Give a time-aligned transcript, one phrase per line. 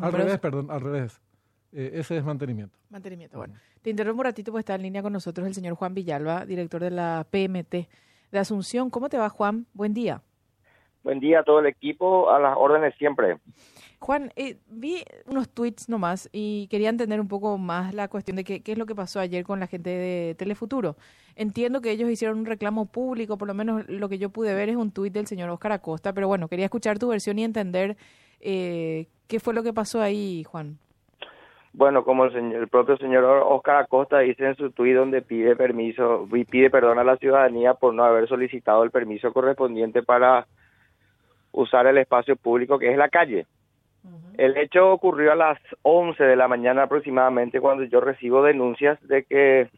[0.00, 1.20] Al revés, perdón, al revés.
[1.72, 2.78] Eh, ese es mantenimiento.
[2.90, 3.54] Mantenimiento, bueno.
[3.82, 6.80] Te interrumpo un ratito, pues está en línea con nosotros el señor Juan Villalba, director
[6.80, 7.88] de la PMT
[8.32, 8.90] de Asunción.
[8.90, 9.66] ¿Cómo te va, Juan?
[9.74, 10.22] Buen día.
[11.02, 13.38] Buen día a todo el equipo, a las órdenes siempre.
[13.98, 18.44] Juan, eh, vi unos tweets nomás y quería entender un poco más la cuestión de
[18.44, 20.96] qué, qué es lo que pasó ayer con la gente de Telefuturo.
[21.34, 24.68] Entiendo que ellos hicieron un reclamo público, por lo menos lo que yo pude ver
[24.68, 27.96] es un tuit del señor Oscar Acosta, pero bueno, quería escuchar tu versión y entender
[28.40, 30.78] eh, qué fue lo que pasó ahí, Juan.
[31.72, 35.54] Bueno, como el, señor, el propio señor Oscar Acosta dice en su tuit donde pide
[35.56, 40.46] permiso y pide perdón a la ciudadanía por no haber solicitado el permiso correspondiente para
[41.52, 43.46] usar el espacio público que es la calle.
[44.38, 49.24] El hecho ocurrió a las 11 de la mañana aproximadamente cuando yo recibo denuncias de
[49.24, 49.68] que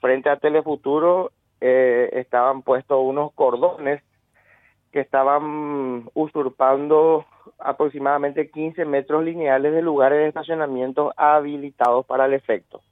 [0.00, 1.30] frente a Telefuturo
[1.60, 4.02] eh, estaban puestos unos cordones
[4.92, 7.24] que estaban usurpando
[7.58, 12.82] aproximadamente 15 metros lineales de lugares de estacionamiento habilitados para el efecto.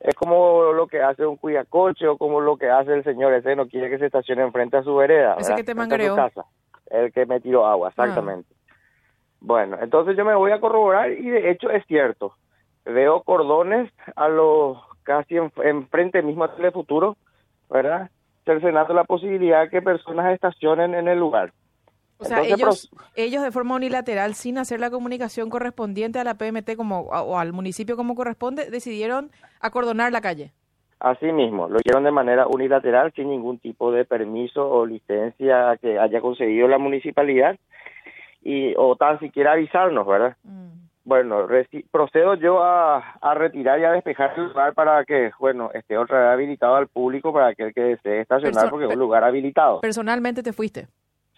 [0.00, 3.54] Es como lo que hace un cuidacoche o como lo que hace el señor ese,
[3.54, 5.36] no quiere que se estacione enfrente a su vereda.
[5.38, 6.16] Ese que te mangareó.
[6.16, 6.44] casa,
[6.90, 8.52] el que me tiró agua, exactamente.
[9.40, 12.34] Bueno, entonces yo me voy a corroborar y de hecho es cierto.
[12.84, 17.16] Veo cordones a los casi enfrente en mismo a Telefuturo,
[17.70, 18.10] ¿verdad?
[18.44, 21.52] Cercenando la posibilidad de que personas estacionen en el lugar.
[22.18, 26.76] O sea, ellos, ellos de forma unilateral, sin hacer la comunicación correspondiente a la PMT
[26.76, 30.52] como, o al municipio como corresponde, decidieron acordonar la calle.
[31.00, 35.98] Así mismo, lo hicieron de manera unilateral, sin ningún tipo de permiso o licencia que
[35.98, 37.58] haya conseguido la municipalidad
[38.40, 40.36] y o tan siquiera avisarnos, ¿verdad?
[40.44, 40.91] Mm.
[41.04, 41.48] Bueno,
[41.90, 46.20] procedo yo a, a, retirar y a despejar el lugar para que, bueno, esté otra
[46.20, 49.80] vez habilitado al público para que el que desee estacionar, porque es un lugar habilitado.
[49.80, 50.86] ¿Personalmente te fuiste?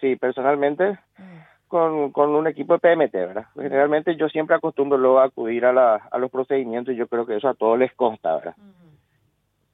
[0.00, 1.66] Sí, personalmente mm.
[1.68, 3.46] con, con un equipo de PMT, ¿verdad?
[3.54, 7.24] Generalmente yo siempre acostumbro luego a acudir a, la, a los procedimientos y yo creo
[7.24, 8.56] que eso a todos les consta, ¿verdad?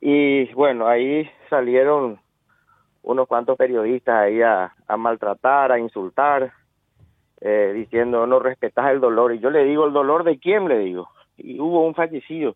[0.00, 2.20] Y bueno, ahí salieron
[3.02, 6.52] unos cuantos periodistas ahí a, a maltratar, a insultar,
[7.40, 9.34] eh, diciendo no respetas el dolor.
[9.34, 10.68] Y yo le digo, ¿el dolor de quién?
[10.68, 11.08] Le digo.
[11.36, 12.54] Y hubo un fallecido.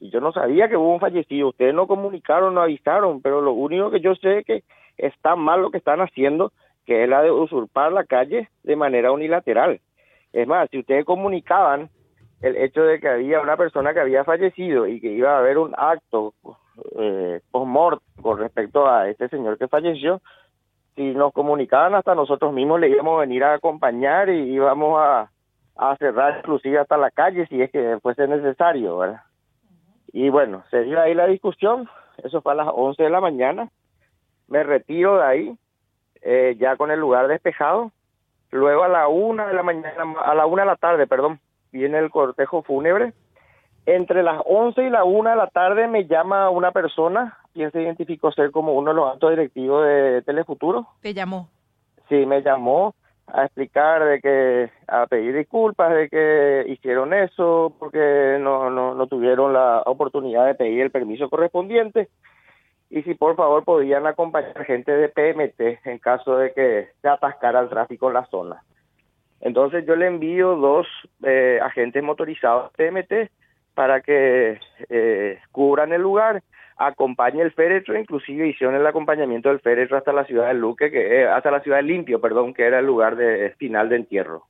[0.00, 1.48] Y yo no sabía que hubo un fallecido.
[1.48, 4.64] Ustedes no comunicaron, no avisaron, pero lo único que yo sé es que
[4.96, 6.52] está mal lo que están haciendo,
[6.84, 9.80] que es la de usurpar la calle de manera unilateral.
[10.32, 11.90] Es más, si ustedes comunicaban
[12.42, 15.58] el hecho de que había una persona que había fallecido y que iba a haber
[15.58, 16.34] un acto
[16.98, 20.20] eh, post-mort con respecto a este señor que falleció,
[20.98, 25.30] si nos comunicaban hasta nosotros mismos le íbamos a venir a acompañar y íbamos a,
[25.98, 29.00] cerrar inclusive hasta la calle si es que fuese necesario.
[30.12, 31.88] Y bueno, se dio ahí la discusión,
[32.24, 33.70] eso fue a las 11 de la mañana,
[34.48, 35.58] me retiro de ahí,
[36.22, 37.92] eh, ya con el lugar despejado,
[38.50, 39.94] luego a la una de la mañana,
[40.24, 41.38] a la una de la tarde, perdón,
[41.70, 43.12] viene el cortejo fúnebre,
[43.86, 47.82] entre las 11 y la una de la tarde me llama una persona quien se
[47.82, 50.86] identificó ser como uno de los altos directivos de Telefuturo.
[51.02, 51.48] ¿Te llamó?
[52.08, 52.94] Sí, me llamó
[53.26, 59.06] a explicar de que, a pedir disculpas de que hicieron eso porque no, no, no
[59.08, 62.08] tuvieron la oportunidad de pedir el permiso correspondiente
[62.90, 67.58] y si por favor podían acompañar gente de PMT en caso de que se atascara
[67.58, 68.62] el tráfico en la zona.
[69.40, 70.86] Entonces yo le envío dos
[71.24, 73.32] eh, agentes motorizados PMT
[73.74, 76.44] para que eh, cubran el lugar
[76.78, 81.20] acompañe el féretro, inclusive hicieron el acompañamiento del féretro hasta la ciudad de Luque, que
[81.20, 84.46] eh, hasta la ciudad de Limpio, perdón, que era el lugar de final de entierro.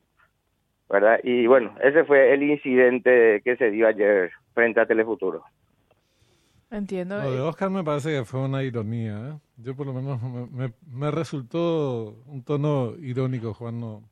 [0.90, 1.20] ¿Verdad?
[1.22, 5.42] Y bueno, ese fue el incidente que se dio ayer frente a Telefuturo.
[6.70, 7.22] Entiendo.
[7.22, 9.18] Lo de Oscar me parece que fue una ironía.
[9.18, 9.38] ¿eh?
[9.56, 13.80] Yo por lo menos me, me resultó un tono irónico, Juan.
[13.80, 14.02] No,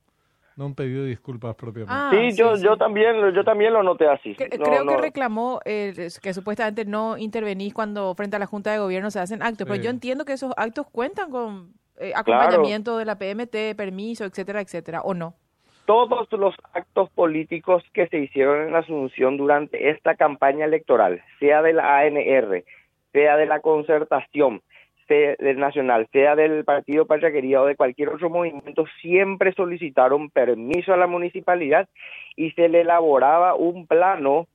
[0.57, 1.95] no un pedido de disculpas propiamente.
[1.95, 4.35] Ah, sí, yo, yo también yo también lo noté así.
[4.35, 9.11] creo que reclamó eh, que supuestamente no intervenís cuando frente a la Junta de Gobierno
[9.11, 13.19] se hacen actos, pero yo entiendo que esos actos cuentan con eh, acompañamiento de la
[13.19, 15.35] PMT, permiso, etcétera, etcétera, ¿o no?
[15.85, 21.63] Todos los actos políticos que se hicieron en la Asunción durante esta campaña electoral, sea
[21.63, 22.65] de la ANR,
[23.13, 24.63] sea de la concertación,
[25.07, 30.31] sea del Nacional, sea del Partido Patria Querida o de cualquier otro movimiento, siempre solicitaron
[30.31, 31.89] permiso a la municipalidad
[32.37, 34.47] y se le elaboraba un plano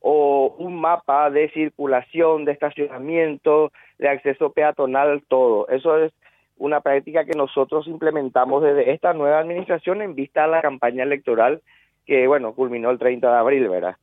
[0.00, 5.68] o un mapa de circulación, de estacionamiento, de acceso peatonal, todo.
[5.68, 6.12] Eso es
[6.56, 11.62] una práctica que nosotros implementamos desde esta nueva administración en vista a la campaña electoral
[12.06, 13.96] que, bueno, culminó el 30 de abril, ¿verdad?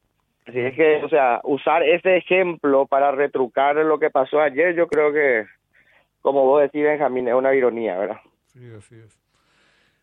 [0.45, 4.87] Así es que, o sea, usar ese ejemplo para retrucar lo que pasó ayer, yo
[4.87, 5.45] creo que
[6.25, 8.17] como vos decís, Benjamín, es una ironía, ¿verdad?
[8.47, 9.21] Sí, así es.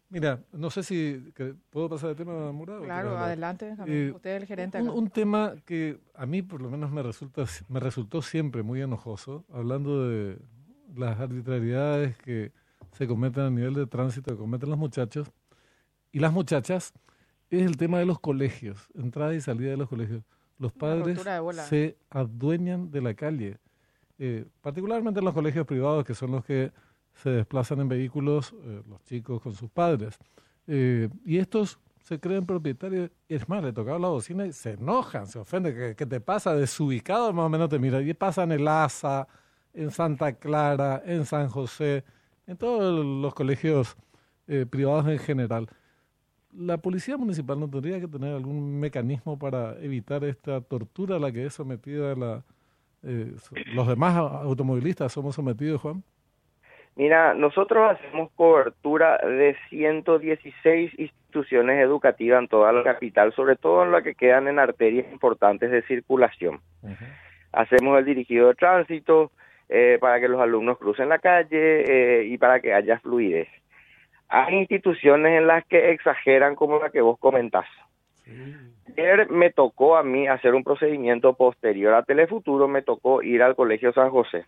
[0.08, 1.32] Mira, no sé si
[1.70, 2.82] puedo pasar de tema, Murado.
[2.82, 3.74] Claro, adelante.
[3.86, 4.80] Eh, Usted es el gerente.
[4.80, 8.80] Un, un, tema que a mí por lo menos me resulta me resultó siempre muy
[8.80, 10.38] enojoso, hablando de
[10.94, 12.52] las arbitrariedades que
[12.92, 15.32] se cometen a nivel de tránsito que cometen los muchachos
[16.12, 16.92] y las muchachas,
[17.50, 20.22] es el tema de los colegios, entrada y salida de los colegios.
[20.58, 21.20] Los padres
[21.68, 23.56] se adueñan de la calle,
[24.24, 26.70] eh, particularmente en los colegios privados, que son los que
[27.12, 30.16] se desplazan en vehículos eh, los chicos con sus padres.
[30.68, 33.10] Eh, y estos se creen propietarios.
[33.28, 35.96] Es más, le tocaba la bocina y se enojan, se ofenden.
[35.96, 36.54] ¿Qué, te pasa?
[36.54, 38.00] Desubicado más o menos te mira.
[38.00, 39.26] Y pasa en el ASA,
[39.74, 42.04] en Santa Clara, en San José,
[42.46, 43.96] en todos los colegios
[44.46, 45.68] eh, privados en general.
[46.52, 51.32] ¿La policía municipal no tendría que tener algún mecanismo para evitar esta tortura a la
[51.32, 52.44] que es sometida la,
[53.02, 55.12] los demás automovilistas?
[55.12, 56.02] ¿Somos sometidos, Juan?
[56.94, 63.92] Mira, nosotros hacemos cobertura de 116 instituciones educativas en toda la capital, sobre todo en
[63.92, 66.60] las que quedan en arterias importantes de circulación.
[67.52, 69.32] Hacemos el dirigido de tránsito
[69.70, 73.48] eh, para que los alumnos crucen la calle eh, y para que haya fluidez.
[74.28, 77.66] Hay instituciones en las que exageran como la que vos comentás.
[78.96, 83.56] Ayer me tocó a mí hacer un procedimiento posterior a Telefuturo, me tocó ir al
[83.56, 84.44] Colegio San José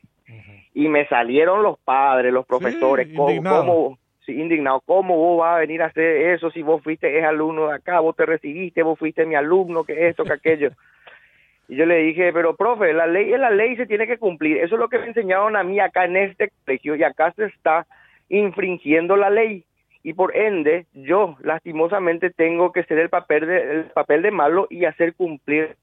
[0.74, 5.82] y me salieron los padres, los profesores, sí, ¿cómo, indignado, ¿cómo vos vas a venir
[5.82, 9.24] a hacer eso si vos fuiste es alumno de acá, vos te recibiste, vos fuiste
[9.24, 10.70] mi alumno, que esto, que aquello?
[11.66, 14.58] Y yo le dije, pero profe, la ley es la ley, se tiene que cumplir.
[14.58, 17.46] Eso es lo que me enseñaron a mí acá en este colegio y acá se
[17.46, 17.86] está
[18.28, 19.64] infringiendo la ley.
[20.04, 24.66] Y por ende, yo lastimosamente tengo que ser el papel de, el papel de malo
[24.68, 25.76] y hacer cumplir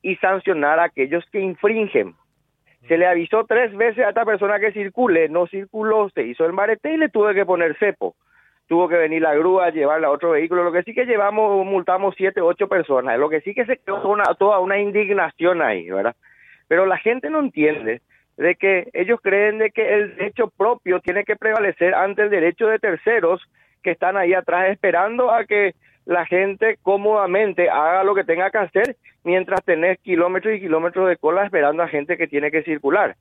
[0.00, 2.14] y sancionar a aquellos que infringen.
[2.88, 6.54] Se le avisó tres veces a esta persona que circule, no circuló, se hizo el
[6.54, 8.16] marete y le tuve que poner cepo.
[8.66, 10.64] Tuvo que venir la grúa, llevarla a otro vehículo.
[10.64, 13.18] Lo que sí que llevamos, multamos siete, ocho personas.
[13.18, 16.16] Lo que sí que se quedó una, toda una indignación ahí, ¿verdad?
[16.66, 18.00] Pero la gente no entiende
[18.40, 22.68] de que ellos creen de que el derecho propio tiene que prevalecer ante el derecho
[22.68, 23.42] de terceros
[23.82, 25.74] que están ahí atrás esperando a que
[26.06, 31.18] la gente cómodamente haga lo que tenga que hacer mientras tenés kilómetros y kilómetros de
[31.18, 33.14] cola esperando a gente que tiene que circular.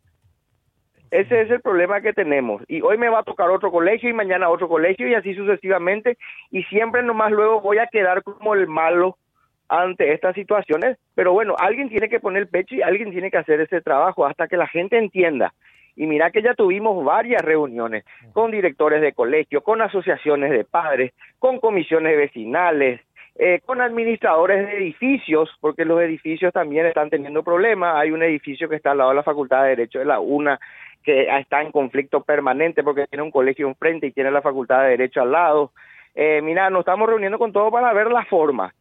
[1.12, 2.64] Ese es el problema que tenemos.
[2.70, 6.18] Y hoy me va a tocar otro colegio y mañana otro colegio y así sucesivamente.
[6.50, 9.18] Y siempre nomás luego voy a quedar como el malo
[9.70, 10.98] ante estas situaciones.
[11.16, 14.26] Pero bueno, alguien tiene que poner el pecho y alguien tiene que hacer ese trabajo
[14.26, 15.54] hasta que la gente entienda
[16.00, 21.12] y mira que ya tuvimos varias reuniones con directores de colegio, con asociaciones de padres,
[21.40, 23.02] con comisiones vecinales,
[23.36, 27.98] eh, con administradores de edificios, porque los edificios también están teniendo problemas.
[27.98, 30.58] Hay un edificio que está al lado de la Facultad de Derecho de la UNA
[31.04, 34.92] que está en conflicto permanente porque tiene un colegio enfrente y tiene la Facultad de
[34.92, 35.74] Derecho al lado.
[36.16, 38.74] Eh, mira, nos estamos reuniendo con todo para ver la forma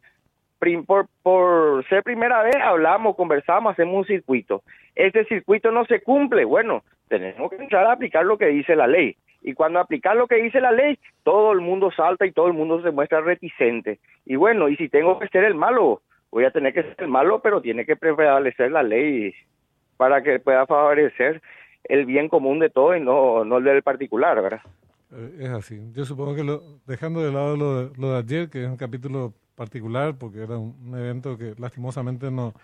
[0.86, 4.62] por, por ser primera vez hablamos, conversamos, hacemos un circuito.
[4.94, 8.86] Este circuito no se cumple, bueno, tenemos que entrar a aplicar lo que dice la
[8.86, 9.16] ley.
[9.42, 12.54] Y cuando aplicar lo que dice la ley, todo el mundo salta y todo el
[12.54, 14.00] mundo se muestra reticente.
[14.26, 17.08] Y bueno, y si tengo que ser el malo, voy a tener que ser el
[17.08, 19.32] malo, pero tiene que prevalecer la ley
[19.96, 21.40] para que pueda favorecer
[21.84, 24.60] el bien común de todo y no, no el del particular, ¿verdad?
[25.12, 25.92] Eh, es así.
[25.92, 28.76] Yo supongo que lo, dejando de lado lo de, lo de ayer, que es un
[28.76, 32.54] capítulo particular porque era un, evento que lastimosamente no,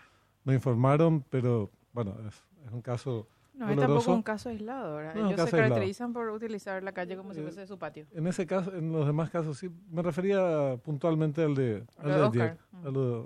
[0.44, 5.16] no informaron, pero bueno, es, un caso no, es tampoco un caso aislado, ¿verdad?
[5.16, 8.06] Ellos se caracterizan por utilizar la calle como si eh, fuese su patio.
[8.12, 13.24] En ese caso, en los demás casos sí, me refería puntualmente al de, al de,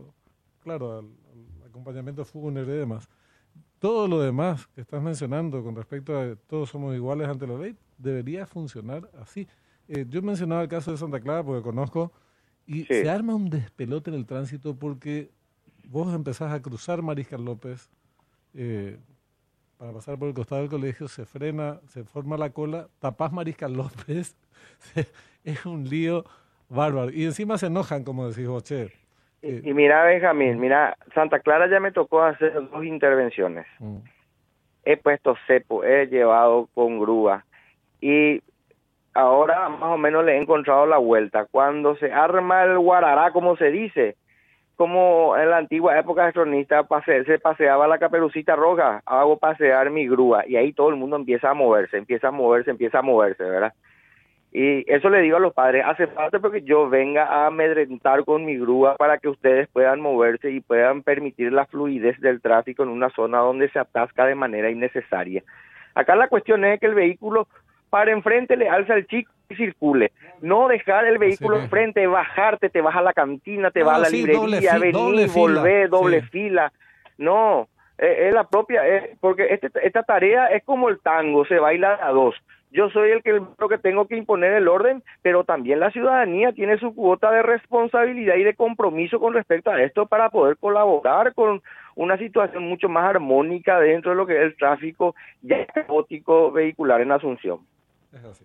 [0.63, 1.07] claro, al,
[1.69, 3.07] acompañamiento fúnebre y demás.
[3.79, 7.77] Todo lo demás que estás mencionando con respecto a todos somos iguales ante la ley,
[7.99, 9.47] debería funcionar así.
[9.89, 12.13] Eh, yo mencionaba el caso de Santa Clara porque conozco
[12.69, 15.31] y se arma un despelote en el tránsito porque
[15.89, 17.91] vos empezás a cruzar Mariscal López
[18.55, 18.99] eh,
[19.79, 23.73] para pasar por el costado del colegio, se frena, se forma la cola, tapás Mariscal
[23.73, 24.37] López,
[25.45, 26.25] es un lío
[26.69, 27.11] bárbaro.
[27.11, 28.93] Y encima se enojan, como decís vos, che.
[29.41, 33.67] y, mira, Benjamín, mira, Santa Clara ya me tocó hacer dos intervenciones.
[33.79, 33.99] Mm.
[34.85, 37.47] He puesto cepo, he llevado con grúa.
[38.01, 38.43] Y
[39.19, 41.47] ahora más o menos le he encontrado la vuelta.
[41.51, 44.17] Cuando se arma el guarará, como se dice,
[44.77, 50.07] como en la antigua época de cronista se paseaba la caperucita roja, hago pasear mi
[50.07, 53.43] grúa y ahí todo el mundo empieza a moverse, empieza a moverse, empieza a moverse,
[53.43, 53.73] ¿verdad?
[54.53, 58.45] Y eso le digo a los padres, hace falta porque yo venga a amedrentar con
[58.45, 62.89] mi grúa para que ustedes puedan moverse y puedan permitir la fluidez del tráfico en
[62.89, 65.43] una zona donde se atasca de manera innecesaria.
[65.95, 67.49] Acá la cuestión es que el vehículo
[67.91, 70.13] para enfrente le alza el chico y circule.
[70.41, 74.01] No dejar el vehículo enfrente, bajarte, te vas a la cantina, te No, vas a
[74.01, 76.27] la sí, librería, doble venir, doble fila, volver, doble sí.
[76.29, 76.73] fila.
[77.17, 77.69] No,
[77.99, 81.99] eh, es la propia, eh, porque este, esta tarea es como el tango, se baila
[82.01, 82.35] a dos.
[82.71, 86.79] Yo soy el que que tengo que imponer el orden, pero también la ciudadanía tiene
[86.79, 91.63] su cuota de responsabilidad y de compromiso con respecto a esto para poder colaborar con
[91.97, 97.01] una situación mucho más armónica dentro de lo que es el tráfico ya caótico vehicular
[97.01, 97.61] en Asunción.
[98.13, 98.45] Es así.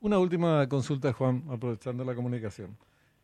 [0.00, 2.76] Una última consulta, Juan, aprovechando la comunicación.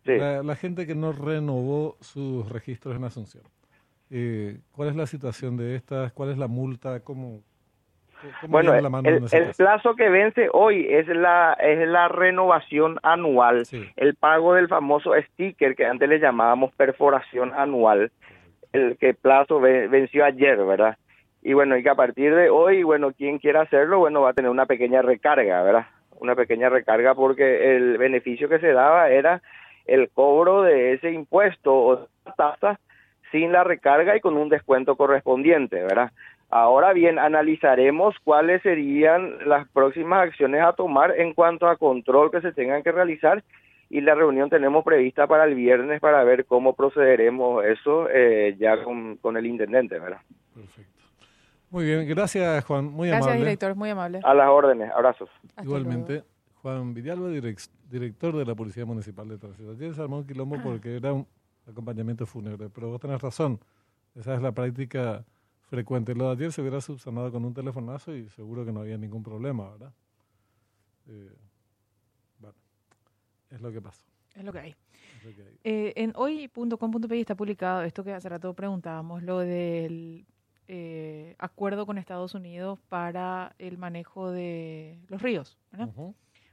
[0.04, 0.16] Sí.
[0.19, 3.45] La, la gente que no renovó sus registros en Asunción,
[4.11, 6.12] eh, ¿cuál es la situación de estas?
[6.12, 7.00] ¿Cuál es la multa?
[7.00, 7.40] ¿Cómo,
[8.40, 12.99] cómo Bueno, la mano el, el plazo que vence hoy es la es la renovación
[13.02, 13.83] anual, Sí.
[13.97, 18.12] el pago del famoso sticker que antes le llamábamos perforación anual,
[18.73, 20.99] el que plazo ve- venció ayer, ¿verdad?
[21.45, 24.33] Y bueno, y que a partir de hoy, bueno, quien quiera hacerlo, bueno, va a
[24.33, 25.87] tener una pequeña recarga, ¿verdad?
[26.19, 29.43] Una pequeña recarga porque el beneficio que se daba era
[29.85, 32.09] el cobro de ese impuesto o
[32.39, 32.81] tasa
[33.31, 36.13] sin la recarga y con un descuento correspondiente, ¿verdad?
[36.49, 42.41] Ahora bien, analizaremos cuáles serían las próximas acciones a tomar en cuanto a control que
[42.41, 43.45] se tengan que realizar
[43.91, 48.83] y la reunión tenemos prevista para el viernes para ver cómo procederemos eso eh, ya
[48.83, 50.21] con, con el intendente, ¿verdad?
[50.55, 50.94] Perfecto.
[51.75, 52.85] Muy bien, gracias, Juan.
[52.85, 53.45] Muy Gracias, amable.
[53.45, 54.21] director, muy amable.
[54.23, 55.28] A las órdenes, abrazos.
[55.49, 56.26] Hasta Igualmente, luego.
[56.62, 59.73] Juan Villalba, direc- director de la Policía Municipal de Tránsito.
[59.73, 61.26] Ayer se armó un quilombo porque era un
[61.69, 63.59] acompañamiento fúnebre, pero vos tenés razón.
[64.14, 65.25] Esa es la práctica
[65.62, 66.14] frecuente.
[66.14, 69.25] Lo de ayer se hubiera subsanado con un telefonazo y seguro que no había ningún
[69.25, 69.93] problema, ¿verdad?
[71.09, 71.33] Eh,
[72.38, 72.54] bueno,
[73.50, 74.07] es lo que pasó.
[74.37, 74.71] Es lo que hay.
[75.19, 75.59] es lo que hay.
[75.64, 80.25] Eh, en hoy.com.pi está publicado esto que hace rato preguntábamos, lo del
[80.68, 85.59] eh, acuerdo con Estados Unidos para el manejo de los ríos.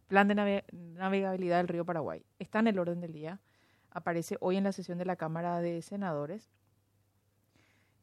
[0.08, 2.26] Plan de nave- navegabilidad del río Paraguay.
[2.40, 3.40] Está en el orden del día.
[3.92, 6.50] Aparece hoy en la sesión de la Cámara de Senadores.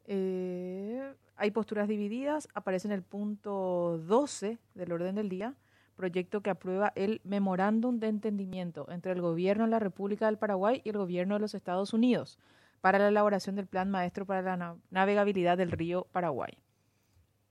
[0.05, 2.47] Eh, hay posturas divididas.
[2.53, 5.55] Aparece en el punto 12 del orden del día.
[5.95, 10.81] Proyecto que aprueba el memorándum de entendimiento entre el gobierno de la República del Paraguay
[10.83, 12.39] y el gobierno de los Estados Unidos
[12.81, 16.57] para la elaboración del plan maestro para la na- navegabilidad del río Paraguay.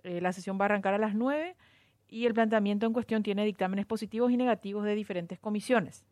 [0.03, 1.57] Eh, la sesión va a arrancar a las 9
[2.09, 6.07] y el planteamiento en cuestión tiene dictámenes positivos y negativos de diferentes comisiones.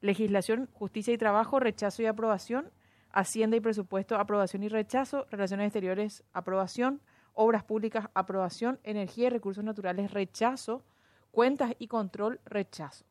[0.00, 2.70] Legislación, Justicia y Trabajo, rechazo y aprobación.
[3.10, 5.26] Hacienda y Presupuesto, aprobación y rechazo.
[5.30, 7.00] Relaciones Exteriores, aprobación.
[7.34, 8.80] Obras Públicas, aprobación.
[8.84, 10.82] Energía y Recursos Naturales, rechazo.
[11.30, 13.04] Cuentas y Control, rechazo.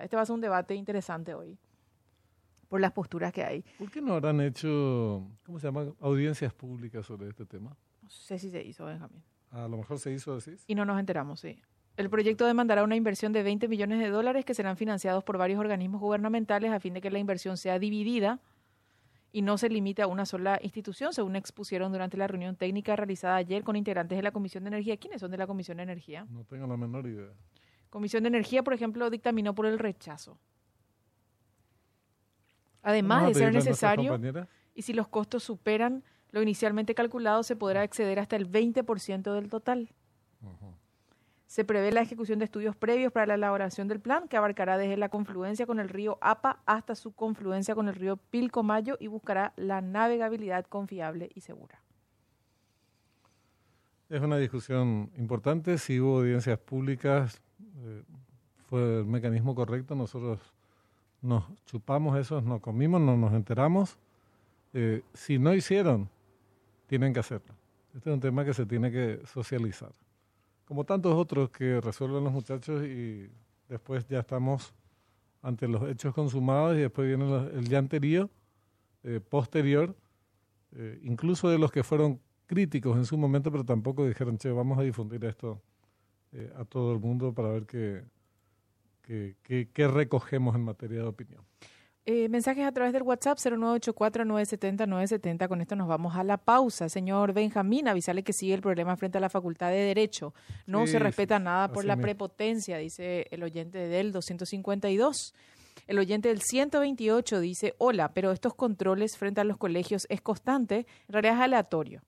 [0.00, 1.58] Este va a ser un debate interesante hoy
[2.72, 3.62] por las posturas que hay.
[3.78, 5.92] ¿Por qué no habrán hecho, ¿cómo se llama?
[6.00, 7.76] Audiencias públicas sobre este tema.
[8.00, 9.22] No sé si se hizo, Benjamín.
[9.50, 10.64] A lo mejor se hizo, decís.
[10.66, 11.60] Y no nos enteramos, sí.
[11.98, 15.60] El proyecto demandará una inversión de 20 millones de dólares que serán financiados por varios
[15.60, 18.40] organismos gubernamentales a fin de que la inversión sea dividida
[19.32, 23.36] y no se limite a una sola institución, según expusieron durante la reunión técnica realizada
[23.36, 24.96] ayer con integrantes de la Comisión de Energía.
[24.96, 26.26] ¿Quiénes son de la Comisión de Energía?
[26.30, 27.34] No tengo la menor idea.
[27.90, 30.38] Comisión de Energía, por ejemplo, dictaminó por el rechazo.
[32.82, 34.18] Además de ser necesario,
[34.74, 39.48] y si los costos superan lo inicialmente calculado, se podrá exceder hasta el 20% del
[39.48, 39.90] total.
[41.46, 44.96] Se prevé la ejecución de estudios previos para la elaboración del plan, que abarcará desde
[44.96, 49.52] la confluencia con el río APA hasta su confluencia con el río Pilcomayo y buscará
[49.56, 51.82] la navegabilidad confiable y segura.
[54.08, 55.76] Es una discusión importante.
[55.76, 57.42] Si hubo audiencias públicas,
[57.82, 58.02] eh,
[58.68, 59.94] fue el mecanismo correcto.
[59.94, 60.40] Nosotros
[61.22, 63.96] nos chupamos eso, nos comimos, no nos enteramos.
[64.74, 66.08] Eh, si no hicieron,
[66.86, 67.54] tienen que hacerlo.
[67.94, 69.92] Este es un tema que se tiene que socializar.
[70.64, 73.30] Como tantos otros que resuelven los muchachos y
[73.68, 74.74] después ya estamos
[75.42, 77.24] ante los hechos consumados y después viene
[77.54, 78.30] el llanterío
[79.02, 79.94] eh, posterior,
[80.72, 84.78] eh, incluso de los que fueron críticos en su momento, pero tampoco dijeron, che, vamos
[84.78, 85.60] a difundir esto
[86.32, 88.04] eh, a todo el mundo para ver qué,
[89.02, 91.42] qué recogemos en materia de opinión.
[92.04, 95.46] Eh, mensajes a través del WhatsApp 0984-970-970.
[95.46, 96.88] Con esto nos vamos a la pausa.
[96.88, 100.34] Señor Benjamín, avisarle que sigue el problema frente a la Facultad de Derecho.
[100.66, 102.06] No Sí, se respeta sí, nada por la mismo.
[102.06, 105.32] prepotencia, dice el oyente del 252.
[105.86, 110.86] El oyente del 128 dice, hola, pero estos controles frente a los colegios es constante,
[111.06, 112.02] en realidad es aleatorio.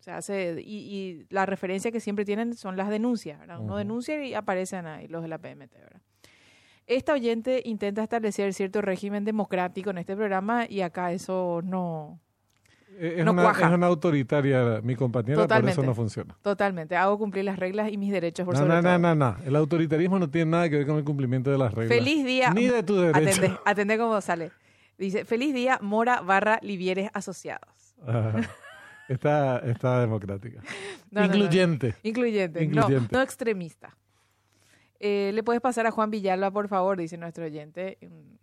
[0.00, 3.38] O sea, hace, y, y la referencia que siempre tienen son las denuncias.
[3.40, 3.60] ¿verdad?
[3.60, 5.72] Uno denuncia y aparecen ahí los de la PMT.
[5.72, 6.00] ¿verdad?
[6.86, 12.20] Esta oyente intenta establecer cierto régimen democrático en este programa y acá eso no,
[12.98, 13.68] es, no una, cuaja.
[13.68, 15.72] es una autoritaria mi compañera, por Totalmente.
[15.72, 16.36] eso no funciona.
[16.42, 16.94] Totalmente.
[16.96, 18.98] Hago cumplir las reglas y mis derechos por No, sobre no, todo.
[18.98, 19.36] no, no, no.
[19.46, 21.96] El autoritarismo no tiene nada que ver con el cumplimiento de las reglas.
[21.98, 22.50] Feliz día.
[22.50, 23.18] Ni de tu derecho.
[23.40, 24.50] Atendé, atendé cómo sale.
[24.98, 27.96] Dice, feliz día, Mora barra Livieres Asociados.
[29.08, 30.60] Está, está democrática.
[31.10, 31.26] No, no.
[31.26, 31.94] Incluyente.
[32.02, 33.08] Incluyente, no- Incluyente.
[33.14, 33.96] No, extremista.
[35.00, 36.98] Eh, ¿Le puedes pasar a Juan Villalba, por favor?
[36.98, 37.98] Dice nuestro oyente.
[38.02, 38.38] Un